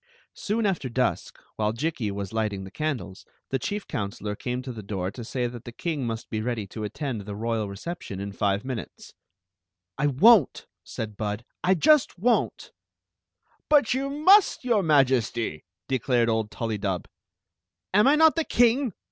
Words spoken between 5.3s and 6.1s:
that Story of the Magic Cloak 97 the king